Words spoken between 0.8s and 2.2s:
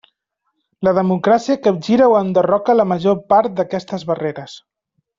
La democràcia capgira o